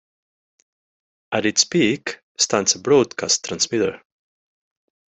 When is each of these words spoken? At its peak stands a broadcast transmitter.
At 1.31 1.45
its 1.45 1.63
peak 1.63 2.21
stands 2.35 2.73
a 2.73 2.79
broadcast 2.79 3.45
transmitter. 3.45 4.01